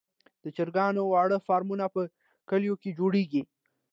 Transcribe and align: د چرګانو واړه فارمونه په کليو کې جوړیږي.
د 0.43 0.45
چرګانو 0.55 1.01
واړه 1.07 1.37
فارمونه 1.47 1.85
په 1.93 2.01
کليو 2.49 2.75
کې 2.81 2.89
جوړیږي. 2.99 3.41